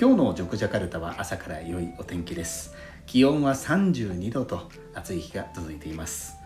[0.00, 2.72] 今日のジョクジャカルタは朝から良いお天気です。
[3.04, 6.36] 気温は32度と暑い日が続いています。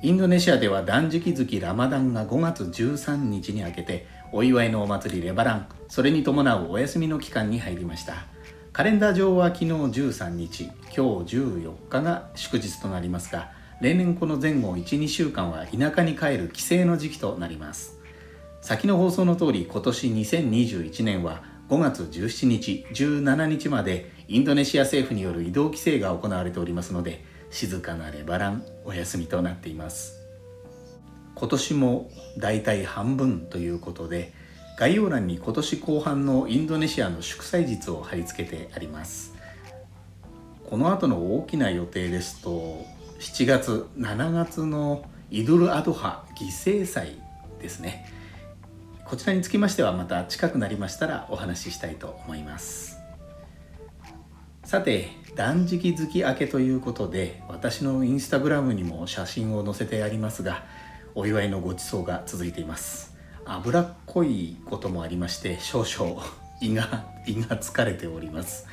[0.00, 8.26] インドネシアでは断食月ラマダンが5月13日に明けてお祝いのお祭りレバランそれに伴うお休みの期間に入りました。
[8.72, 17.98] カレンダー上は昨日13日今日14日が祝日となりますが例年この前後12週間は田舎に帰る帰省の時期となります。
[18.60, 30.20] 先の放送の通り今年2021年は5月17日17日までインドネシア政府による移動規制が行われておりますので静かなレバランお休みとなっています。
[31.34, 34.32] 今年も大体半分ということで
[34.78, 39.34] 概要欄に今年後半のインドネシアの祝祭日を貼り付けてあります。
[40.68, 42.84] この後の大きな予定ですと
[43.20, 47.18] 7月7月のイドルアドハ犠牲祭
[47.60, 48.06] ですね。
[49.06, 52.98] こちらにつきましてはまた近くなりましたらお話ししたいと思います。
[54.64, 60.64] さて断食月明けということで私のインスタグラムにも写真を載せてありますが
[61.14, 63.14] お祝いのごちそうが続いています。
[63.44, 66.22] 脂っこいこともありまして少々
[66.62, 68.66] 胃が胃が疲れております。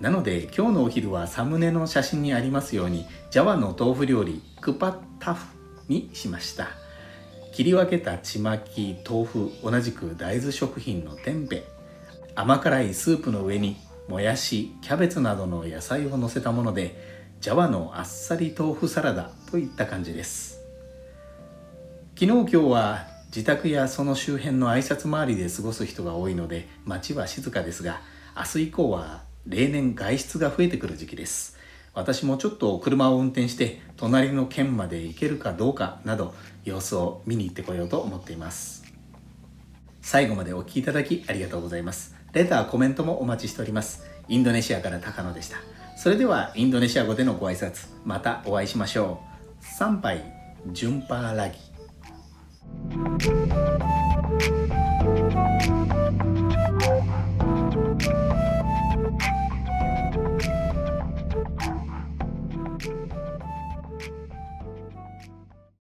[0.00, 5.46] なので今日のお昼はサムネの写真にありますようにジャワの豆腐料理クパタフ
[5.88, 6.87] にしました。
[7.58, 11.64] 切り分けたちまき豆腐同じく大豆食品の天ぺ
[12.36, 20.60] 甘辛いスープの上にもやしキャベツなどの野菜を乗せたものでジャワのあっさり豆腐サラダといった感じです。
[22.16, 28.02] 昨日今日は自宅やその周辺の挨拶回りで過ごす人が多いので街は静かですが
[28.36, 31.58] 明日以降は例年外出が増えてくる時期です。
[31.94, 36.34] 私もちょっと車を運転して隣の県まで行けるかどうかなど
[36.64, 38.84] 様子を見に行ってこようと思っています。
[40.00, 42.14] 最後までお聴きいただきありがとうございます。
[42.32, 44.04] レターコメントもお待ちしております。
[44.28, 45.56] インドネシアから高野でした。
[45.96, 49.20] それではインドネシア語でのご挨拶またお会いしましょ
[49.60, 49.64] う。
[49.64, 50.22] 参拝
[50.72, 51.58] 順パーラギ。
[53.18, 54.17] thank you